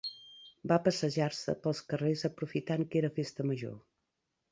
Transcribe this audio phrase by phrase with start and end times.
[0.69, 3.77] Va passejar-se pels carrers aprofitant que era festa major.